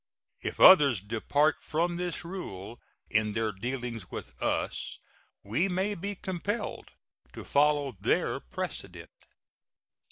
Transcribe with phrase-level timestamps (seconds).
[0.41, 2.79] If others depart from this rule
[3.11, 4.97] in their dealings with us,
[5.43, 6.89] we may be compelled
[7.33, 9.11] to follow their precedent.